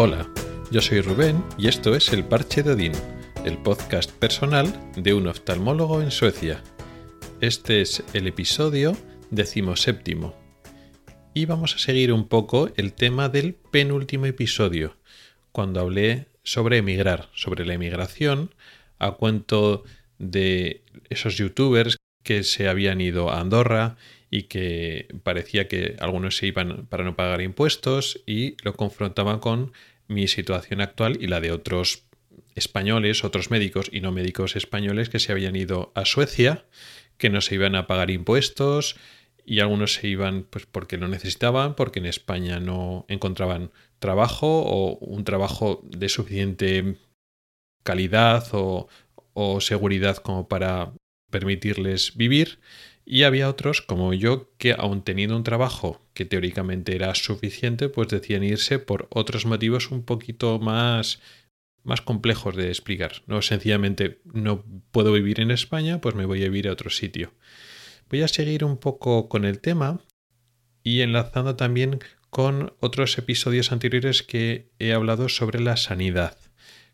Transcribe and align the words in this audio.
Hola, 0.00 0.30
yo 0.70 0.80
soy 0.80 1.00
Rubén 1.00 1.44
y 1.58 1.66
esto 1.66 1.96
es 1.96 2.12
El 2.12 2.22
Parche 2.24 2.62
de 2.62 2.70
Odín, 2.70 2.92
el 3.44 3.58
podcast 3.58 4.12
personal 4.12 4.72
de 4.94 5.12
un 5.12 5.26
oftalmólogo 5.26 6.00
en 6.00 6.12
Suecia. 6.12 6.62
Este 7.40 7.80
es 7.80 8.04
el 8.12 8.28
episodio 8.28 8.96
decimoséptimo 9.32 10.36
y 11.34 11.46
vamos 11.46 11.74
a 11.74 11.78
seguir 11.78 12.12
un 12.12 12.28
poco 12.28 12.70
el 12.76 12.92
tema 12.92 13.28
del 13.28 13.54
penúltimo 13.54 14.26
episodio, 14.26 14.98
cuando 15.50 15.80
hablé 15.80 16.28
sobre 16.44 16.76
emigrar, 16.76 17.28
sobre 17.34 17.66
la 17.66 17.74
emigración, 17.74 18.54
a 19.00 19.10
cuento 19.10 19.82
de 20.20 20.84
esos 21.10 21.36
youtubers 21.36 21.96
que 22.22 22.44
se 22.44 22.68
habían 22.68 23.00
ido 23.00 23.30
a 23.30 23.40
Andorra 23.40 23.96
y 24.30 24.44
que 24.44 25.08
parecía 25.22 25.68
que 25.68 25.96
algunos 26.00 26.36
se 26.36 26.46
iban 26.46 26.86
para 26.86 27.04
no 27.04 27.16
pagar 27.16 27.40
impuestos 27.40 28.22
y 28.26 28.56
lo 28.62 28.74
confrontaban 28.74 29.38
con 29.38 29.72
mi 30.08 30.26
situación 30.26 30.80
actual 30.80 31.18
y 31.20 31.26
la 31.28 31.40
de 31.40 31.52
otros 31.52 32.04
españoles, 32.54 33.24
otros 33.24 33.50
médicos 33.50 33.88
y 33.92 34.00
no 34.00 34.10
médicos 34.10 34.56
españoles 34.56 35.08
que 35.08 35.20
se 35.20 35.32
habían 35.32 35.54
ido 35.54 35.92
a 35.94 36.04
Suecia, 36.04 36.64
que 37.16 37.30
no 37.30 37.40
se 37.40 37.54
iban 37.54 37.76
a 37.76 37.86
pagar 37.86 38.10
impuestos 38.10 38.96
y 39.44 39.60
algunos 39.60 39.94
se 39.94 40.08
iban 40.08 40.42
pues 40.42 40.66
porque 40.66 40.98
lo 40.98 41.08
necesitaban, 41.08 41.74
porque 41.74 42.00
en 42.00 42.06
España 42.06 42.60
no 42.60 43.06
encontraban 43.08 43.70
trabajo 43.98 44.62
o 44.62 44.98
un 44.98 45.24
trabajo 45.24 45.82
de 45.84 46.08
suficiente 46.08 46.96
calidad 47.82 48.46
o, 48.52 48.88
o 49.32 49.60
seguridad 49.60 50.16
como 50.16 50.48
para 50.48 50.92
permitirles 51.30 52.16
vivir 52.16 52.58
y 53.10 53.22
había 53.22 53.48
otros, 53.48 53.80
como 53.80 54.12
yo, 54.12 54.52
que 54.58 54.74
aun 54.76 55.02
teniendo 55.02 55.34
un 55.34 55.42
trabajo 55.42 56.06
que 56.12 56.26
teóricamente 56.26 56.94
era 56.94 57.14
suficiente, 57.14 57.88
pues 57.88 58.08
decían 58.08 58.44
irse 58.44 58.78
por 58.78 59.08
otros 59.08 59.46
motivos 59.46 59.90
un 59.90 60.04
poquito 60.04 60.58
más, 60.58 61.18
más 61.84 62.02
complejos 62.02 62.54
de 62.54 62.68
explicar. 62.68 63.22
No 63.26 63.40
sencillamente 63.40 64.20
no 64.24 64.62
puedo 64.90 65.10
vivir 65.12 65.40
en 65.40 65.50
España, 65.50 66.02
pues 66.02 66.16
me 66.16 66.26
voy 66.26 66.42
a 66.42 66.50
vivir 66.50 66.68
a 66.68 66.72
otro 66.72 66.90
sitio. 66.90 67.32
Voy 68.10 68.20
a 68.20 68.28
seguir 68.28 68.62
un 68.62 68.76
poco 68.76 69.30
con 69.30 69.46
el 69.46 69.58
tema 69.58 70.02
y 70.82 71.00
enlazando 71.00 71.56
también 71.56 72.00
con 72.28 72.74
otros 72.80 73.16
episodios 73.16 73.72
anteriores 73.72 74.22
que 74.22 74.68
he 74.78 74.92
hablado 74.92 75.30
sobre 75.30 75.60
la 75.60 75.78
sanidad 75.78 76.36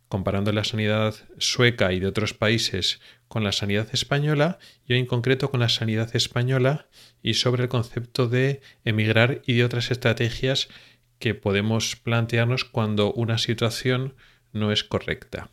comparando 0.09 0.53
la 0.53 0.65
sanidad 0.65 1.15
sueca 1.39 1.93
y 1.93 2.01
de 2.01 2.07
otros 2.07 2.35
países 2.35 3.01
con 3.29 3.43
la 3.45 3.53
sanidad 3.53 3.89
española, 3.93 4.59
yo 4.87 4.97
en 4.97 5.07
concreto 5.07 5.51
con 5.51 5.61
la 5.61 5.69
sanidad 5.69 6.15
española 6.15 6.89
y 7.23 7.35
sobre 7.35 7.65
el 7.65 7.69
concepto 7.69 8.29
de 8.29 8.61
emigrar 8.85 9.43
y 9.47 9.55
de 9.55 9.65
otras 9.65 9.91
estrategias 9.91 10.69
que 11.19 11.35
podemos 11.35 11.97
plantearnos 11.97 12.65
cuando 12.65 13.13
una 13.13 13.39
situación 13.39 14.15
no 14.53 14.73
es 14.73 14.85
correcta. 14.85 15.51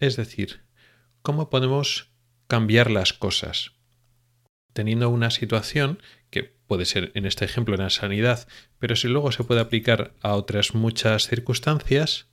Es 0.00 0.16
decir, 0.16 0.62
cómo 1.22 1.50
podemos 1.50 2.10
cambiar 2.46 2.90
las 2.90 3.12
cosas. 3.12 3.72
Teniendo 4.72 5.08
una 5.08 5.30
situación 5.30 6.02
que 6.30 6.44
puede 6.44 6.84
ser 6.84 7.12
en 7.14 7.26
este 7.26 7.44
ejemplo 7.44 7.74
en 7.74 7.82
la 7.82 7.90
sanidad, 7.90 8.46
pero 8.78 8.96
si 8.96 9.08
luego 9.08 9.32
se 9.32 9.44
puede 9.44 9.60
aplicar 9.60 10.14
a 10.22 10.34
otras 10.34 10.74
muchas 10.74 11.28
circunstancias, 11.28 12.28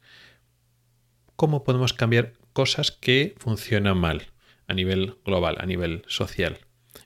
cómo 1.36 1.64
podemos 1.64 1.94
cambiar 1.94 2.34
cosas 2.54 2.92
que 2.92 3.36
funcionan 3.38 3.98
mal 3.98 4.28
a 4.68 4.74
nivel 4.74 5.16
global, 5.26 5.58
a 5.60 5.66
nivel 5.66 6.04
social. 6.08 6.60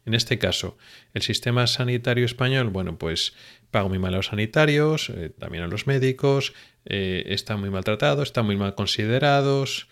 En 0.06 0.14
este 0.14 0.38
caso, 0.38 0.78
el 1.14 1.22
sistema 1.22 1.68
sanitario 1.68 2.25
español, 2.25 2.69
bueno, 2.69 2.97
pues 2.97 3.34
paga 3.72 3.88
muy 3.88 4.00
mal 4.00 4.13
a 4.13 4.18
los 4.18 4.28
sanitarios, 4.28 5.09
eh, 5.09 5.29
también 5.38 5.63
a 5.63 5.68
los 5.68 5.88
médicos, 5.88 6.53
eh, 6.85 7.24
están 7.28 7.59
muy 7.59 7.69
maltratados, 7.69 8.29
están 8.29 8.46
muy 8.46 8.56
mal 8.56 8.75
considerados. 8.75 9.90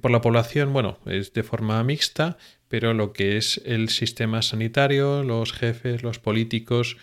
Por 0.00 0.10
la 0.10 0.20
población, 0.20 0.72
bueno, 0.72 0.98
es 1.06 1.32
de 1.32 1.44
forma 1.44 1.82
mixta, 1.84 2.36
pero 2.66 2.94
lo 2.94 3.12
que 3.12 3.36
es 3.36 3.60
el 3.64 3.88
sistema 3.90 4.42
sanitario, 4.42 5.22
los 5.22 5.52
jefes, 5.52 6.02
los 6.02 6.18
políticos, 6.18 6.96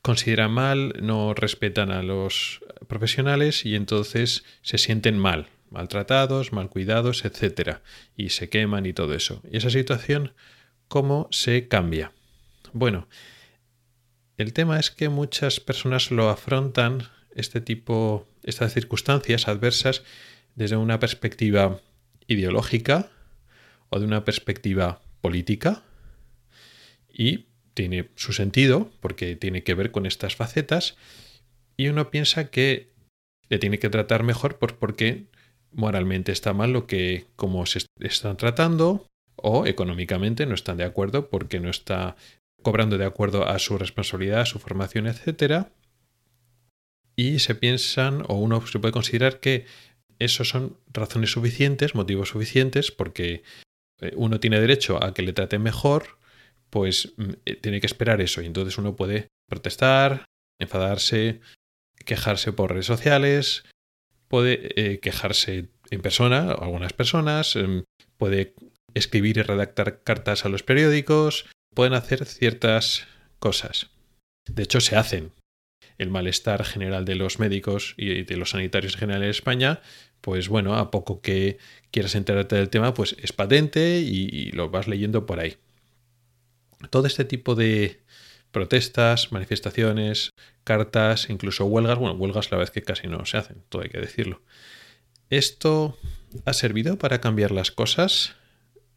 consideran 0.00 0.52
mal, 0.52 0.94
no 1.02 1.34
respetan 1.34 1.90
a 1.90 2.02
los 2.02 2.60
profesionales 2.86 3.66
y 3.66 3.74
entonces 3.74 4.44
se 4.62 4.78
sienten 4.78 5.18
mal 5.18 5.48
maltratados, 5.74 6.52
mal 6.52 6.70
cuidados, 6.70 7.24
etc. 7.24 7.78
Y 8.16 8.30
se 8.30 8.48
queman 8.48 8.86
y 8.86 8.92
todo 8.92 9.14
eso. 9.14 9.42
¿Y 9.50 9.58
esa 9.58 9.70
situación 9.70 10.32
cómo 10.88 11.28
se 11.30 11.68
cambia? 11.68 12.12
Bueno, 12.72 13.08
el 14.38 14.52
tema 14.52 14.80
es 14.80 14.90
que 14.90 15.08
muchas 15.08 15.60
personas 15.60 16.10
lo 16.10 16.30
afrontan, 16.30 17.08
este 17.34 17.60
tipo, 17.60 18.26
estas 18.42 18.72
circunstancias 18.72 19.48
adversas, 19.48 20.02
desde 20.54 20.76
una 20.76 20.98
perspectiva 20.98 21.80
ideológica 22.26 23.10
o 23.90 23.98
de 23.98 24.06
una 24.06 24.24
perspectiva 24.24 25.02
política 25.20 25.82
y 27.12 27.46
tiene 27.74 28.10
su 28.14 28.32
sentido 28.32 28.90
porque 29.00 29.36
tiene 29.36 29.62
que 29.62 29.74
ver 29.74 29.90
con 29.90 30.06
estas 30.06 30.36
facetas 30.36 30.96
y 31.76 31.88
uno 31.88 32.10
piensa 32.10 32.50
que 32.50 32.92
le 33.48 33.58
tiene 33.58 33.78
que 33.78 33.90
tratar 33.90 34.22
mejor 34.22 34.58
porque 34.58 35.26
moralmente 35.74 36.32
está 36.32 36.52
mal 36.52 36.72
lo 36.72 36.86
que 36.86 37.26
como 37.36 37.66
se 37.66 37.80
están 38.00 38.36
tratando 38.36 39.06
o 39.36 39.66
económicamente 39.66 40.46
no 40.46 40.54
están 40.54 40.76
de 40.76 40.84
acuerdo 40.84 41.28
porque 41.28 41.60
no 41.60 41.68
está 41.68 42.16
cobrando 42.62 42.96
de 42.98 43.04
acuerdo 43.04 43.46
a 43.46 43.58
su 43.58 43.76
responsabilidad, 43.76 44.40
a 44.40 44.46
su 44.46 44.58
formación, 44.58 45.06
etcétera. 45.06 45.70
Y 47.16 47.40
se 47.40 47.54
piensan 47.54 48.24
o 48.26 48.34
uno 48.34 48.66
se 48.66 48.78
puede 48.78 48.92
considerar 48.92 49.40
que 49.40 49.66
esos 50.18 50.48
son 50.48 50.76
razones 50.92 51.32
suficientes, 51.32 51.94
motivos 51.94 52.30
suficientes 52.30 52.90
porque 52.90 53.42
eh, 54.00 54.12
uno 54.16 54.40
tiene 54.40 54.60
derecho 54.60 55.02
a 55.02 55.12
que 55.12 55.22
le 55.22 55.32
traten 55.32 55.62
mejor, 55.62 56.18
pues 56.70 57.12
mm, 57.16 57.30
eh, 57.44 57.56
tiene 57.56 57.80
que 57.80 57.86
esperar 57.86 58.20
eso 58.20 58.40
y 58.42 58.46
entonces 58.46 58.78
uno 58.78 58.96
puede 58.96 59.28
protestar, 59.48 60.24
enfadarse, 60.58 61.40
quejarse 62.04 62.52
por 62.52 62.70
redes 62.70 62.86
sociales, 62.86 63.64
puede 64.28 64.70
eh, 64.76 65.00
quejarse 65.00 65.68
en 65.90 66.00
persona, 66.00 66.52
algunas 66.52 66.92
personas, 66.92 67.56
em, 67.56 67.84
puede 68.16 68.54
escribir 68.94 69.38
y 69.38 69.42
redactar 69.42 70.02
cartas 70.02 70.44
a 70.44 70.48
los 70.48 70.62
periódicos, 70.62 71.46
pueden 71.74 71.94
hacer 71.94 72.24
ciertas 72.24 73.06
cosas. 73.38 73.90
De 74.46 74.62
hecho, 74.62 74.80
se 74.80 74.96
hacen. 74.96 75.32
El 75.98 76.10
malestar 76.10 76.64
general 76.64 77.04
de 77.04 77.14
los 77.14 77.38
médicos 77.38 77.94
y 77.96 78.24
de 78.24 78.36
los 78.36 78.50
sanitarios 78.50 78.94
en 78.94 79.00
general 79.00 79.22
en 79.22 79.30
España, 79.30 79.80
pues 80.20 80.48
bueno, 80.48 80.74
a 80.74 80.90
poco 80.90 81.20
que 81.20 81.58
quieras 81.92 82.14
enterarte 82.16 82.56
del 82.56 82.70
tema, 82.70 82.94
pues 82.94 83.14
es 83.20 83.32
patente 83.32 84.00
y, 84.00 84.28
y 84.32 84.50
lo 84.52 84.70
vas 84.70 84.88
leyendo 84.88 85.24
por 85.26 85.38
ahí. 85.38 85.56
Todo 86.90 87.06
este 87.06 87.24
tipo 87.24 87.54
de 87.54 88.00
protestas, 88.54 89.32
manifestaciones, 89.32 90.30
cartas, 90.62 91.28
incluso 91.28 91.66
huelgas. 91.66 91.98
Bueno, 91.98 92.14
huelgas 92.14 92.50
la 92.50 92.56
vez 92.56 92.70
que 92.70 92.80
casi 92.80 93.08
no 93.08 93.26
se 93.26 93.36
hacen, 93.36 93.62
todo 93.68 93.82
hay 93.82 93.90
que 93.90 94.00
decirlo. 94.00 94.40
¿Esto 95.28 95.98
ha 96.46 96.54
servido 96.54 96.96
para 96.96 97.20
cambiar 97.20 97.50
las 97.50 97.70
cosas? 97.70 98.36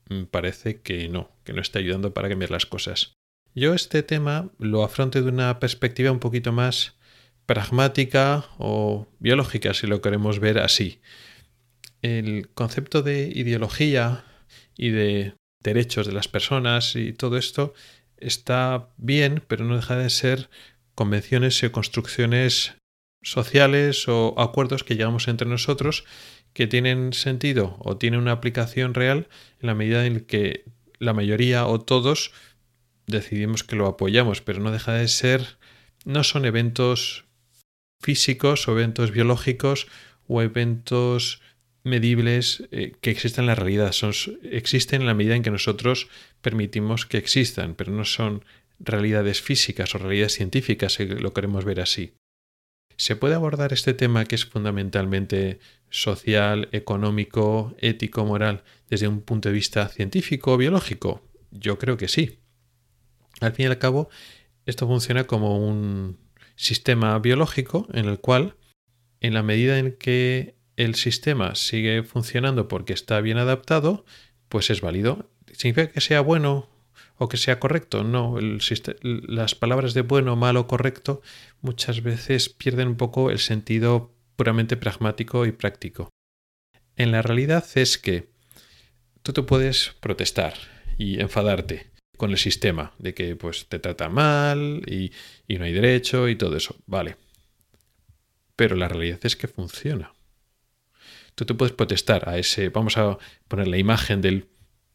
Mm, 0.09 0.25
parece 0.25 0.79
que 0.81 1.09
no, 1.09 1.31
que 1.43 1.53
no 1.53 1.61
está 1.61 1.79
ayudando 1.79 2.13
para 2.13 2.29
cambiar 2.29 2.51
las 2.51 2.65
cosas. 2.65 3.13
Yo 3.55 3.73
este 3.73 4.03
tema 4.03 4.51
lo 4.59 4.83
afronto 4.83 5.21
de 5.21 5.29
una 5.29 5.59
perspectiva 5.59 6.11
un 6.11 6.19
poquito 6.19 6.53
más 6.53 6.95
pragmática 7.47 8.45
o 8.59 9.07
biológica, 9.19 9.73
si 9.73 9.87
lo 9.87 10.01
queremos 10.01 10.39
ver 10.39 10.59
así. 10.59 11.01
El 12.03 12.49
concepto 12.49 13.01
de 13.01 13.31
ideología 13.33 14.23
y 14.77 14.91
de 14.91 15.33
derechos 15.63 16.05
de 16.05 16.13
las 16.13 16.27
personas 16.27 16.95
y 16.95 17.13
todo 17.13 17.37
esto 17.37 17.73
está 18.19 18.89
bien, 18.97 19.43
pero 19.47 19.65
no 19.65 19.75
deja 19.75 19.95
de 19.95 20.09
ser 20.09 20.49
convenciones 20.95 21.61
y 21.63 21.69
construcciones 21.69 22.75
sociales 23.21 24.07
o 24.07 24.35
acuerdos 24.39 24.83
que 24.83 24.95
llegamos 24.95 25.27
entre 25.27 25.47
nosotros 25.47 26.05
que 26.53 26.67
tienen 26.67 27.13
sentido 27.13 27.75
o 27.79 27.97
tienen 27.97 28.19
una 28.19 28.31
aplicación 28.31 28.93
real 28.93 29.27
en 29.59 29.67
la 29.67 29.75
medida 29.75 30.05
en 30.05 30.21
que 30.21 30.65
la 30.97 31.13
mayoría 31.13 31.67
o 31.67 31.81
todos 31.81 32.31
decidimos 33.05 33.63
que 33.63 33.75
lo 33.75 33.87
apoyamos, 33.87 34.41
pero 34.41 34.59
no 34.59 34.71
deja 34.71 34.93
de 34.93 35.07
ser, 35.07 35.57
no 36.05 36.23
son 36.23 36.45
eventos 36.45 37.25
físicos 38.01 38.67
o 38.67 38.71
eventos 38.71 39.11
biológicos 39.11 39.87
o 40.27 40.41
eventos 40.41 41.41
medibles 41.87 42.67
eh, 42.71 42.93
que 43.01 43.09
existen 43.09 43.43
en 43.43 43.47
la 43.47 43.55
realidad. 43.55 43.91
Son, 43.91 44.13
existen 44.43 45.01
en 45.01 45.07
la 45.07 45.13
medida 45.13 45.35
en 45.35 45.43
que 45.43 45.51
nosotros 45.51 46.07
permitimos 46.41 47.05
que 47.05 47.17
existan, 47.17 47.75
pero 47.75 47.91
no 47.91 48.05
son 48.05 48.43
realidades 48.79 49.41
físicas 49.41 49.95
o 49.95 49.97
realidades 49.97 50.33
científicas, 50.33 50.93
si 50.93 51.05
lo 51.05 51.33
queremos 51.33 51.65
ver 51.65 51.81
así. 51.81 52.13
¿Se 52.97 53.15
puede 53.15 53.35
abordar 53.35 53.73
este 53.73 53.93
tema 53.93 54.25
que 54.25 54.35
es 54.35 54.45
fundamentalmente 54.45 55.59
social, 55.89 56.67
económico, 56.71 57.75
ético, 57.79 58.25
moral 58.25 58.63
desde 58.89 59.07
un 59.07 59.21
punto 59.21 59.49
de 59.49 59.53
vista 59.53 59.87
científico 59.87 60.53
o 60.53 60.57
biológico? 60.57 61.21
Yo 61.51 61.77
creo 61.77 61.97
que 61.97 62.07
sí. 62.07 62.39
Al 63.39 63.53
fin 63.53 63.65
y 63.65 63.67
al 63.67 63.77
cabo, 63.77 64.09
esto 64.65 64.87
funciona 64.87 65.25
como 65.25 65.65
un 65.65 66.17
sistema 66.55 67.17
biológico 67.19 67.87
en 67.93 68.05
el 68.05 68.19
cual 68.19 68.55
en 69.21 69.33
la 69.33 69.43
medida 69.43 69.77
en 69.77 69.93
que 69.93 70.56
el 70.77 70.95
sistema 70.95 71.55
sigue 71.55 72.03
funcionando 72.03 72.67
porque 72.67 72.93
está 72.93 73.19
bien 73.19 73.37
adaptado, 73.39 74.05
pues 74.47 74.69
es 74.69 74.79
válido. 74.79 75.29
¿Significa 75.51 75.91
que 75.91 76.01
sea 76.01 76.21
bueno 76.21 76.69
o 77.17 77.27
que 77.27 77.37
sea 77.37 77.59
correcto? 77.59 78.03
No, 78.03 78.37
las 79.01 79.55
palabras 79.55 79.93
de 79.93 80.01
bueno, 80.01 80.35
malo, 80.35 80.67
correcto 80.67 81.21
muchas 81.61 82.03
veces 82.03 82.49
pierden 82.49 82.89
un 82.89 82.95
poco 82.95 83.31
el 83.31 83.39
sentido 83.39 84.13
puramente 84.35 84.77
pragmático 84.77 85.45
y 85.45 85.51
práctico. 85.51 86.09
En 86.95 87.11
la 87.11 87.23
realidad 87.23 87.65
es 87.75 87.97
que 87.97 88.29
tú 89.23 89.33
te 89.33 89.41
puedes 89.41 89.95
protestar 89.99 90.53
y 90.97 91.19
enfadarte 91.19 91.89
con 92.17 92.31
el 92.31 92.37
sistema 92.37 92.93
de 92.99 93.13
que 93.15 93.35
pues 93.35 93.67
te 93.67 93.79
trata 93.79 94.09
mal 94.09 94.83
y 94.87 95.11
no 95.57 95.65
hay 95.65 95.73
derecho 95.73 96.29
y 96.29 96.35
todo 96.35 96.55
eso. 96.55 96.75
Vale. 96.85 97.17
Pero 98.55 98.75
la 98.75 98.87
realidad 98.87 99.19
es 99.23 99.35
que 99.35 99.47
funciona. 99.47 100.11
Tú 101.37 101.45
te 101.45 101.53
puedes 101.53 101.75
protestar 101.75 102.27
a 102.27 102.39
ese, 102.39 102.69
vamos 102.69 102.97
a 102.97 103.19
poner 103.47 103.67
la 103.67 103.77
imagen 103.77 104.21
del 104.21 104.47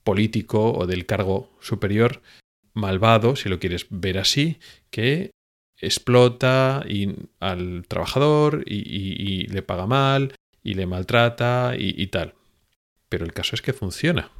político 0.02 0.72
o 0.72 0.88
del 0.88 1.06
cargo 1.06 1.56
superior 1.60 2.20
malvado, 2.74 3.36
si 3.36 3.48
lo 3.48 3.60
quieres 3.60 3.86
ver 3.90 4.18
así, 4.18 4.58
que 4.90 5.30
explota 5.76 6.84
al 7.38 7.84
trabajador 7.86 8.64
y, 8.66 9.46
le 9.46 9.62
paga 9.62 9.86
mal 9.86 10.34
y 10.64 10.74
le 10.74 10.86
maltrata 10.86 11.74
y, 11.78 12.08
tal. 12.08 12.34
Pero 13.08 13.24
el 13.24 13.32
caso 13.32 13.54
es 13.54 13.62
que 13.62 13.72
funciona. 13.72 14.32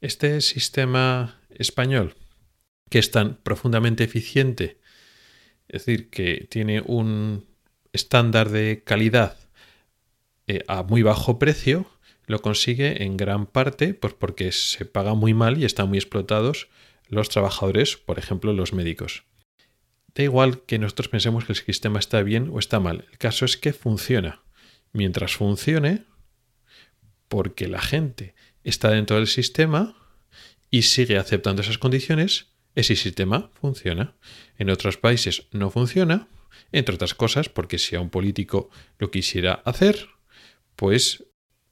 Este 0.00 0.40
sistema 0.40 1.40
español, 1.50 2.14
que 2.90 3.00
es 3.00 3.10
tan 3.10 3.38
profundamente 3.42 4.04
eficiente, 4.04 4.78
es 5.66 5.84
decir, 5.84 6.10
que 6.10 6.46
tiene 6.48 6.80
un 6.80 7.44
estándar 7.92 8.50
de 8.50 8.84
calidad 8.84 9.47
eh, 10.48 10.64
a 10.66 10.82
muy 10.82 11.02
bajo 11.02 11.38
precio, 11.38 11.86
lo 12.26 12.40
consigue 12.40 13.04
en 13.04 13.16
gran 13.16 13.46
parte 13.46 13.94
pues 13.94 14.14
porque 14.14 14.52
se 14.52 14.84
paga 14.84 15.14
muy 15.14 15.34
mal 15.34 15.58
y 15.58 15.64
están 15.64 15.88
muy 15.88 15.98
explotados 15.98 16.68
los 17.08 17.28
trabajadores, 17.28 17.96
por 17.96 18.18
ejemplo 18.18 18.52
los 18.52 18.72
médicos. 18.72 19.24
Da 20.14 20.22
igual 20.22 20.62
que 20.64 20.78
nosotros 20.78 21.08
pensemos 21.08 21.44
que 21.44 21.52
el 21.52 21.58
sistema 21.58 21.98
está 21.98 22.22
bien 22.22 22.50
o 22.52 22.58
está 22.58 22.80
mal, 22.80 23.06
el 23.10 23.18
caso 23.18 23.44
es 23.44 23.56
que 23.56 23.72
funciona. 23.72 24.42
Mientras 24.92 25.36
funcione, 25.36 26.04
porque 27.28 27.68
la 27.68 27.80
gente 27.80 28.34
está 28.64 28.90
dentro 28.90 29.16
del 29.16 29.26
sistema 29.26 29.94
y 30.70 30.82
sigue 30.82 31.18
aceptando 31.18 31.62
esas 31.62 31.78
condiciones, 31.78 32.46
ese 32.74 32.96
sistema 32.96 33.50
funciona. 33.60 34.16
En 34.58 34.70
otros 34.70 34.96
países 34.96 35.46
no 35.52 35.70
funciona, 35.70 36.28
entre 36.72 36.94
otras 36.94 37.14
cosas 37.14 37.48
porque 37.48 37.78
si 37.78 37.96
a 37.96 38.00
un 38.00 38.10
político 38.10 38.70
lo 38.98 39.10
quisiera 39.10 39.54
hacer, 39.64 40.08
pues 40.78 41.24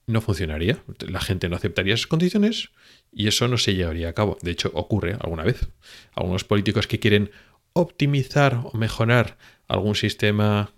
no 0.08 0.20
funcionaría. 0.20 0.82
La 0.98 1.20
gente 1.20 1.48
no 1.48 1.54
aceptaría 1.54 1.94
esas 1.94 2.08
condiciones 2.08 2.70
y 3.12 3.28
eso 3.28 3.46
no 3.46 3.56
se 3.56 3.74
llevaría 3.74 4.08
a 4.08 4.14
cabo. 4.14 4.36
De 4.42 4.50
hecho, 4.50 4.72
ocurre 4.74 5.16
alguna 5.20 5.44
vez. 5.44 5.68
Algunos 6.12 6.42
políticos 6.42 6.88
que 6.88 6.98
quieren 6.98 7.30
optimizar 7.72 8.60
o 8.64 8.76
mejorar 8.76 9.38
algún 9.68 9.94
sistema 9.94 10.74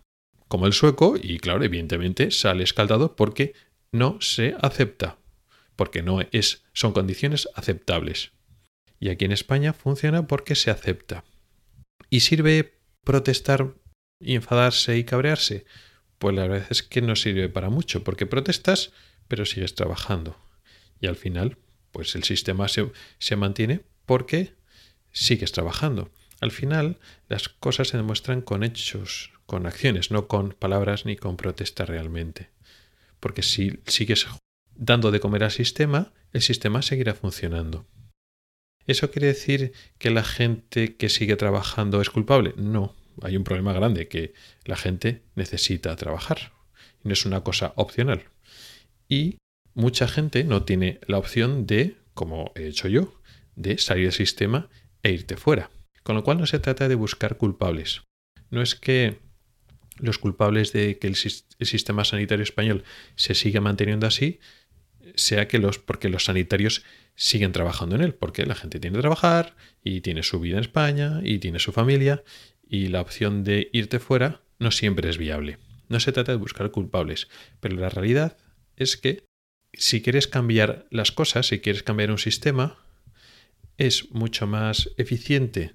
como 0.46 0.66
el 0.66 0.74
sueco 0.74 1.16
y 1.20 1.38
claro, 1.38 1.64
evidentemente 1.64 2.30
sale 2.30 2.64
escaldado 2.64 3.16
porque 3.16 3.54
no 3.92 4.20
se 4.20 4.54
acepta, 4.60 5.16
porque 5.74 6.02
no 6.02 6.20
es 6.30 6.64
son 6.74 6.92
condiciones 6.92 7.48
aceptables. 7.54 8.32
Y 9.00 9.08
aquí 9.08 9.24
en 9.24 9.32
España 9.32 9.72
funciona 9.72 10.26
porque 10.26 10.54
se 10.54 10.70
acepta. 10.70 11.24
¿Y 12.10 12.20
sirve 12.20 12.74
protestar 13.04 13.74
y 14.20 14.34
enfadarse 14.34 14.98
y 14.98 15.04
cabrearse? 15.04 15.64
Pues 16.18 16.34
la 16.34 16.46
verdad 16.46 16.66
es 16.70 16.82
que 16.82 17.00
no 17.00 17.16
sirve 17.16 17.48
para 17.48 17.70
mucho, 17.70 18.04
porque 18.04 18.26
protestas, 18.26 18.92
pero 19.28 19.46
sigues 19.46 19.74
trabajando. 19.74 20.36
Y 21.00 21.06
al 21.06 21.16
final, 21.16 21.56
pues 21.92 22.14
el 22.14 22.24
sistema 22.24 22.68
se, 22.68 22.90
se 23.18 23.36
mantiene 23.36 23.82
porque 24.06 24.54
sigues 25.12 25.52
trabajando. 25.52 26.10
Al 26.40 26.50
final, 26.50 26.98
las 27.28 27.48
cosas 27.48 27.88
se 27.88 27.96
demuestran 27.96 28.42
con 28.42 28.62
hechos, 28.62 29.32
con 29.46 29.66
acciones, 29.66 30.10
no 30.10 30.28
con 30.28 30.52
palabras 30.52 31.04
ni 31.04 31.16
con 31.16 31.36
protestas 31.36 31.88
realmente. 31.88 32.50
Porque 33.20 33.42
si 33.42 33.80
sigues 33.86 34.26
dando 34.74 35.10
de 35.10 35.20
comer 35.20 35.44
al 35.44 35.50
sistema, 35.50 36.12
el 36.32 36.42
sistema 36.42 36.82
seguirá 36.82 37.14
funcionando. 37.14 37.86
¿Eso 38.86 39.10
quiere 39.10 39.26
decir 39.26 39.72
que 39.98 40.10
la 40.10 40.24
gente 40.24 40.96
que 40.96 41.08
sigue 41.08 41.36
trabajando 41.36 42.00
es 42.00 42.10
culpable? 42.10 42.54
No, 42.56 42.94
hay 43.22 43.36
un 43.36 43.44
problema 43.44 43.72
grande, 43.72 44.08
que 44.08 44.34
la 44.64 44.76
gente 44.76 45.22
necesita 45.34 45.94
trabajar. 45.96 46.52
Y 47.04 47.08
no 47.08 47.12
es 47.12 47.24
una 47.26 47.42
cosa 47.42 47.72
opcional. 47.76 48.24
Y 49.08 49.38
mucha 49.74 50.08
gente 50.08 50.44
no 50.44 50.64
tiene 50.64 51.00
la 51.06 51.18
opción 51.18 51.66
de, 51.66 51.96
como 52.14 52.52
he 52.54 52.66
hecho 52.66 52.88
yo, 52.88 53.14
de 53.56 53.78
salir 53.78 54.04
del 54.04 54.12
sistema 54.12 54.68
e 55.02 55.12
irte 55.12 55.36
fuera. 55.36 55.70
Con 56.02 56.16
lo 56.16 56.24
cual 56.24 56.38
no 56.38 56.46
se 56.46 56.58
trata 56.58 56.88
de 56.88 56.94
buscar 56.94 57.36
culpables. 57.36 58.02
No 58.50 58.62
es 58.62 58.74
que 58.74 59.18
los 59.98 60.18
culpables 60.18 60.72
de 60.72 60.98
que 60.98 61.08
el, 61.08 61.16
sistema 61.16 62.04
sanitario 62.04 62.42
español 62.42 62.84
se 63.16 63.34
siga 63.34 63.60
manteniendo 63.60 64.06
así 64.06 64.40
sea 65.14 65.48
que 65.48 65.58
los 65.58 65.78
porque 65.78 66.08
los 66.08 66.24
sanitarios 66.24 66.84
siguen 67.14 67.52
trabajando 67.52 67.96
en 67.96 68.02
él, 68.02 68.14
porque 68.14 68.46
la 68.46 68.54
gente 68.54 68.78
tiene 68.78 68.96
que 68.96 69.00
trabajar 69.00 69.56
y 69.82 70.02
tiene 70.02 70.22
su 70.22 70.38
vida 70.38 70.56
en 70.56 70.62
España 70.62 71.20
y 71.24 71.38
tiene 71.38 71.58
su 71.58 71.72
familia 71.72 72.22
y 72.68 72.88
la 72.88 73.00
opción 73.00 73.44
de 73.44 73.70
irte 73.72 73.98
fuera 73.98 74.42
no 74.58 74.70
siempre 74.70 75.08
es 75.08 75.18
viable. 75.18 75.58
No 75.88 76.00
se 76.00 76.12
trata 76.12 76.32
de 76.32 76.38
buscar 76.38 76.70
culpables, 76.70 77.28
pero 77.60 77.76
la 77.76 77.88
realidad 77.88 78.36
es 78.76 78.96
que 78.96 79.24
si 79.72 80.02
quieres 80.02 80.26
cambiar 80.26 80.86
las 80.90 81.12
cosas, 81.12 81.46
si 81.46 81.60
quieres 81.60 81.82
cambiar 81.82 82.10
un 82.10 82.18
sistema, 82.18 82.78
es 83.76 84.10
mucho 84.10 84.46
más 84.46 84.90
eficiente 84.96 85.74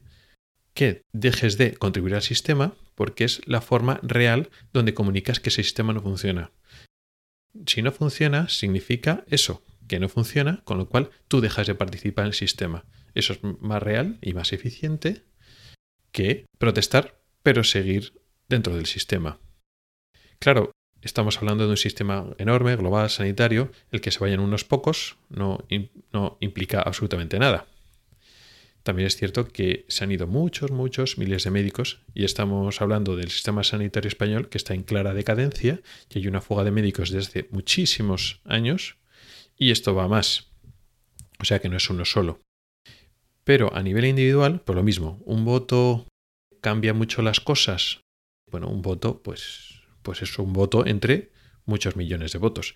que 0.74 1.02
dejes 1.14 1.58
de 1.58 1.76
contribuir 1.76 2.16
al 2.16 2.22
sistema 2.22 2.76
porque 2.96 3.24
es 3.24 3.42
la 3.48 3.62
forma 3.62 4.00
real 4.04 4.50
donde 4.72 4.94
comunicas 4.94 5.40
que 5.40 5.50
ese 5.50 5.64
sistema 5.64 5.94
no 5.94 6.02
funciona. 6.02 6.52
Si 7.66 7.82
no 7.82 7.92
funciona, 7.92 8.50
significa 8.50 9.24
eso, 9.30 9.64
que 9.88 10.00
no 10.00 10.10
funciona, 10.10 10.62
con 10.64 10.78
lo 10.78 10.90
cual 10.90 11.12
tú 11.28 11.42
dejas 11.42 11.68
de 11.68 11.76
participar 11.76 12.26
en 12.26 12.30
el 12.30 12.34
sistema. 12.34 12.86
Eso 13.14 13.34
es 13.34 13.40
más 13.44 13.82
real 13.82 14.18
y 14.22 14.34
más 14.34 14.54
eficiente 14.54 15.24
que 16.14 16.46
protestar, 16.58 17.20
pero 17.44 17.66
seguir 17.66 18.14
dentro 18.48 18.74
del 18.76 18.86
sistema. 18.86 19.40
Claro, 20.40 20.72
estamos 21.02 21.38
hablando 21.38 21.66
de 21.66 21.72
un 21.72 21.78
sistema 21.78 22.34
enorme, 22.38 22.76
global, 22.78 23.10
sanitario, 23.10 23.72
el 23.92 24.00
que 24.00 24.12
se 24.12 24.20
vayan 24.20 24.40
unos 24.40 24.64
pocos 24.64 25.18
no, 25.30 25.66
implica 26.40 26.82
absolutamente 26.82 27.40
nada. 27.40 27.66
También 28.84 29.08
es 29.08 29.16
cierto 29.16 29.48
que 29.48 29.86
se 29.88 30.04
han 30.04 30.12
ido 30.12 30.28
muchos, 30.28 30.72
muchos 30.72 31.18
miles 31.18 31.46
de 31.46 31.52
médicos 31.52 32.02
y 32.14 32.26
estamos 32.26 32.82
hablando 32.82 33.16
del 33.16 33.32
sistema 33.32 33.64
sanitario 33.64 34.10
español 34.10 34.50
que 34.50 34.58
está 34.58 34.74
en 34.74 34.84
clara 34.84 35.14
decadencia 35.14 35.82
y 36.10 36.20
hay 36.20 36.28
una 36.28 36.42
fuga 36.42 36.66
de 36.66 36.72
médicos 36.72 37.10
desde 37.10 37.48
muchísimos 37.52 38.42
años 38.44 38.98
y 39.58 39.72
esto 39.72 39.96
va 39.96 40.10
más. 40.10 40.50
O 41.40 41.46
sea 41.46 41.60
que 41.60 41.70
no 41.70 41.78
es 41.78 41.90
uno 41.90 42.04
solo. 42.04 42.42
Pero 43.44 43.74
a 43.76 43.84
nivel 43.84 44.06
individual, 44.06 44.62
pues 44.62 44.76
lo 44.76 44.84
mismo, 44.84 45.22
un 45.26 45.44
voto 45.46 46.08
cambia 46.62 46.94
mucho 46.94 47.22
las 47.22 47.40
cosas. 47.40 48.02
Bueno, 48.50 48.70
un 48.70 48.82
voto, 48.82 49.22
pues, 49.22 49.82
pues 50.02 50.22
es 50.22 50.40
un 50.40 50.54
voto 50.54 50.86
entre 50.86 51.32
muchos 51.66 51.96
millones 51.96 52.32
de 52.32 52.40
votos. 52.40 52.76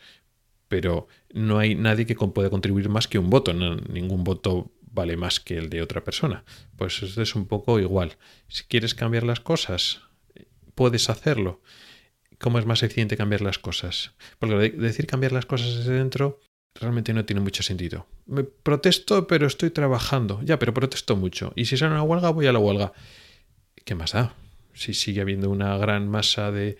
Pero 0.67 1.07
no 1.33 1.59
hay 1.59 1.75
nadie 1.75 2.05
que 2.05 2.15
pueda 2.15 2.49
contribuir 2.49 2.89
más 2.89 3.07
que 3.07 3.19
un 3.19 3.29
voto. 3.29 3.53
ningún 3.53 4.23
voto 4.23 4.71
vale 4.81 5.15
más 5.15 5.39
que 5.39 5.57
el 5.57 5.69
de 5.69 5.81
otra 5.81 6.03
persona. 6.03 6.43
Pues 6.75 7.01
es 7.01 7.35
un 7.35 7.47
poco 7.47 7.79
igual. 7.79 8.17
Si 8.49 8.63
quieres 8.65 8.93
cambiar 8.93 9.23
las 9.23 9.39
cosas, 9.39 10.01
puedes 10.75 11.09
hacerlo. 11.09 11.61
¿Cómo 12.39 12.59
es 12.59 12.65
más 12.65 12.83
eficiente 12.83 13.17
cambiar 13.17 13.41
las 13.41 13.57
cosas? 13.57 14.11
Porque 14.37 14.69
decir 14.71 15.07
cambiar 15.07 15.31
las 15.31 15.45
cosas 15.45 15.75
desde 15.77 15.93
dentro 15.93 16.39
realmente 16.79 17.13
no 17.13 17.25
tiene 17.25 17.41
mucho 17.41 17.63
sentido. 17.63 18.07
Me 18.25 18.43
protesto, 18.43 19.27
pero 19.27 19.47
estoy 19.47 19.71
trabajando. 19.71 20.41
Ya, 20.43 20.59
pero 20.59 20.73
protesto 20.73 21.15
mucho. 21.15 21.53
Y 21.55 21.65
si 21.65 21.77
sale 21.77 21.91
una 21.91 22.03
huelga, 22.03 22.29
voy 22.29 22.47
a 22.47 22.53
la 22.53 22.59
huelga. 22.59 22.93
¿Qué 23.85 23.95
más 23.95 24.13
da? 24.13 24.35
Si 24.73 24.93
sigue 24.93 25.21
habiendo 25.21 25.49
una 25.49 25.77
gran 25.77 26.07
masa 26.07 26.51
de 26.51 26.77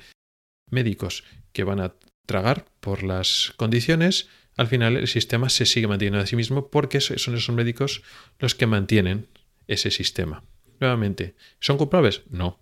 médicos 0.70 1.24
que 1.54 1.64
van 1.64 1.80
a 1.80 1.94
tragar 2.26 2.66
por 2.80 3.04
las 3.04 3.54
condiciones, 3.58 4.28
al 4.58 4.68
final 4.68 4.98
el 4.98 5.08
sistema 5.08 5.50
se 5.50 5.66
sigue 5.66 5.88
manteniendo 5.88 6.20
a 6.20 6.28
sí 6.28 6.36
mismo 6.36 6.70
porque 6.70 7.00
son 7.00 7.36
esos 7.36 7.56
médicos 7.56 8.04
los 8.40 8.56
que 8.56 8.68
mantienen 8.68 9.28
ese 9.68 9.92
sistema. 9.92 10.44
Nuevamente, 10.80 11.36
¿son 11.60 11.78
culpables? 11.78 12.24
No. 12.30 12.60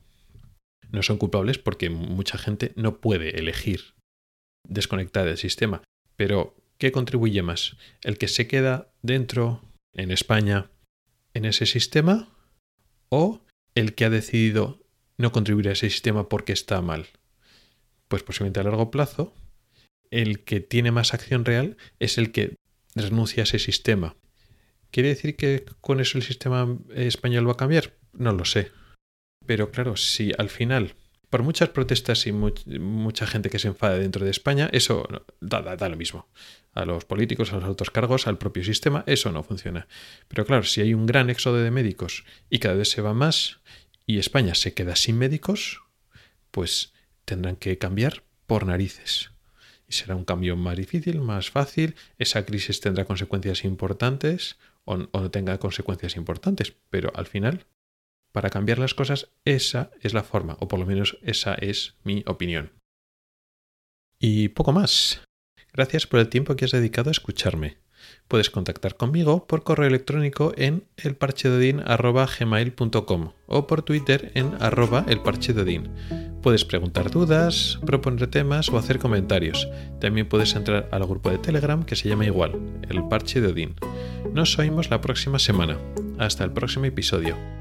No 0.92 1.04
son 1.04 1.18
culpables 1.18 1.58
porque 1.58 1.90
mucha 1.90 2.38
gente 2.38 2.72
no 2.76 2.98
puede 3.00 3.38
elegir 3.40 3.96
desconectar 4.68 5.26
del 5.26 5.38
sistema. 5.38 5.82
Pero, 6.16 6.56
¿qué 6.78 6.92
contribuye 6.92 7.42
más? 7.42 7.78
¿El 8.04 8.18
que 8.18 8.28
se 8.28 8.48
queda 8.48 8.92
dentro, 9.02 9.62
en 9.94 10.12
España, 10.12 10.70
en 11.34 11.46
ese 11.46 11.66
sistema? 11.66 12.30
¿O 13.10 13.42
el 13.76 13.94
que 13.96 14.06
ha 14.06 14.10
decidido 14.10 14.82
no 15.18 15.32
contribuir 15.32 15.70
a 15.70 15.74
ese 15.74 15.90
sistema 15.90 16.30
porque 16.30 16.54
está 16.54 16.82
mal? 16.82 17.08
pues 18.08 18.24
posiblemente 18.24 18.60
a 18.60 18.64
largo 18.64 18.92
plazo, 18.92 19.34
el 20.12 20.44
que 20.44 20.60
tiene 20.60 20.92
más 20.92 21.14
acción 21.14 21.46
real 21.46 21.78
es 22.00 22.18
el 22.18 22.32
que 22.32 22.56
renuncia 22.96 23.44
a 23.44 23.46
ese 23.46 23.60
sistema. 23.60 24.16
¿Quiere 24.92 25.10
decir 25.10 25.36
que 25.36 25.66
con 25.82 26.00
eso 26.00 26.18
el 26.18 26.24
sistema 26.24 26.78
español 26.94 27.48
va 27.48 27.54
a 27.54 27.58
cambiar? 27.58 27.98
No 28.14 28.32
lo 28.32 28.46
sé. 28.46 28.72
Pero 29.46 29.72
claro, 29.72 29.98
si 29.98 30.32
al 30.38 30.50
final, 30.50 30.96
por 31.36 31.44
muchas 31.44 31.68
protestas 31.68 32.28
y 32.28 32.32
mucha 32.32 33.28
gente 33.28 33.50
que 33.50 33.60
se 33.60 33.68
enfade 33.68 34.00
dentro 34.00 34.24
de 34.24 34.32
España, 34.32 34.70
eso 34.72 35.06
da, 35.42 35.76
da, 35.76 35.90
lo 35.90 35.98
mismo. 35.98 36.30
A 36.74 36.86
los 36.86 37.04
políticos, 37.04 37.52
a 37.52 37.58
los 37.58 37.66
altos 37.66 37.92
cargos, 37.92 38.26
al 38.26 38.38
propio 38.38 38.64
sistema, 38.64 39.04
eso 39.06 39.34
no 39.34 39.44
funciona. 39.44 39.86
Pero 40.30 40.46
claro, 40.46 40.64
si 40.64 40.80
hay 40.80 40.94
un 40.94 41.06
gran 41.06 41.30
éxodo 41.30 41.58
de 41.58 41.72
médicos 41.72 42.24
y 42.50 42.60
cada 42.60 42.76
vez 42.76 42.90
se 42.90 43.02
va 43.02 43.14
más 43.14 43.60
y 44.08 44.18
España 44.18 44.56
se 44.56 44.74
queda 44.74 44.96
sin 44.96 45.18
médicos, 45.18 45.82
pues 46.52 46.94
tendrán 47.26 47.58
que 47.58 47.78
cambiar 47.78 48.24
por 48.48 48.66
narices. 48.66 49.32
Y 49.90 49.92
será 49.92 50.16
un 50.16 50.24
cambio 50.24 50.56
más 50.56 50.78
difícil, 50.78 51.20
más 51.20 51.50
fácil. 51.50 51.96
Esa 52.18 52.46
crisis 52.46 52.80
tendrá 52.80 53.04
consecuencias 53.04 53.66
importantes 53.66 54.56
o, 54.86 54.96
no 54.96 55.32
tenga 55.32 55.58
consecuencias 55.58 56.16
importantes. 56.16 56.76
Pero 56.90 57.12
al 57.14 57.26
final, 57.26 57.66
para 58.36 58.50
cambiar 58.50 58.80
las 58.80 58.94
cosas, 58.94 59.30
esa 59.46 59.92
es 60.02 60.14
la 60.14 60.22
forma, 60.22 60.58
o 60.60 60.68
por 60.68 60.78
lo 60.78 60.86
menos 60.86 61.18
esa 61.22 61.54
es 61.54 61.96
mi 62.04 62.22
opinión. 62.28 62.74
Y 64.20 64.50
poco 64.50 64.74
más. 64.74 65.24
Gracias 65.72 66.06
por 66.06 66.20
el 66.20 66.28
tiempo 66.28 66.58
que 66.58 66.66
has 66.66 66.72
dedicado 66.72 67.10
a 67.10 67.12
escucharme. 67.12 67.78
Puedes 68.28 68.50
contactar 68.50 68.98
conmigo 68.98 69.48
por 69.48 69.64
correo 69.64 69.88
electrónico 69.88 70.52
en 70.58 70.84
elparchedodin.gmail.com 70.98 73.32
o 73.48 73.68
por 73.68 73.84
Twitter 73.84 74.34
en 74.36 74.54
arroba 74.60 75.06
elparchedodin. 75.08 75.90
Puedes 76.42 76.66
preguntar 76.66 77.12
dudas, 77.12 77.80
proponer 77.86 78.28
temas 78.28 78.68
o 78.68 78.78
hacer 78.78 79.00
comentarios. 79.00 79.70
También 80.02 80.28
puedes 80.28 80.56
entrar 80.56 80.90
al 80.92 81.06
grupo 81.06 81.32
de 81.32 81.38
Telegram 81.38 81.86
que 81.86 81.96
se 81.96 82.10
llama 82.10 82.26
igual, 82.26 82.60
El 82.90 83.08
Parche 83.08 83.40
de 83.40 83.48
Odín. 83.48 83.76
Nos 84.34 84.60
oímos 84.60 84.90
la 84.90 85.00
próxima 85.00 85.40
semana. 85.40 85.80
Hasta 86.18 86.44
el 86.44 86.52
próximo 86.52 86.84
episodio. 86.84 87.55